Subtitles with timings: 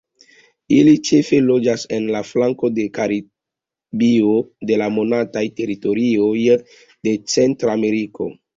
[0.77, 4.33] Ili ĉefe loĝas en la flanko de Karibio
[4.71, 6.35] de la montaj teritorioj
[6.65, 8.33] de Centrameriko.